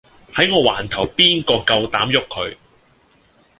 [0.33, 2.57] 喺我環頭邊個夠膽喐佢